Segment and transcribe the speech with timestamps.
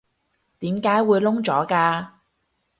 [0.57, 2.07] 點解會燶咗㗎？